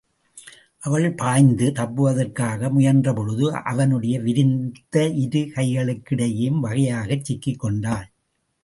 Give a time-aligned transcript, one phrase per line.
[0.79, 8.07] அவள் பாய்ந்து தப்புவதற்காக முயன்றபொழுது அவனுடைய விரித்த இரு கைகளுக்கிடையேயும், வகையாகச் சிக்கிக்கொண்டாள்.